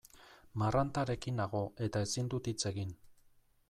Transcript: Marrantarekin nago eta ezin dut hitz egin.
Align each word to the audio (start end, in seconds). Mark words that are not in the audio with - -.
Marrantarekin 0.61 1.39
nago 1.43 1.63
eta 1.89 2.05
ezin 2.09 2.35
dut 2.35 2.53
hitz 2.53 2.61
egin. 2.73 3.01